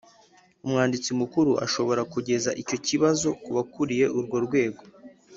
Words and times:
Umwanditsi 0.65 1.09
Mukuru 1.19 1.51
ashobora 1.65 2.01
kugeza 2.13 2.49
icyo 2.61 2.77
kibazo 2.87 3.27
ku 3.41 3.49
bakuriye 3.57 4.05
urwo 4.17 4.37
rwego 4.45 4.83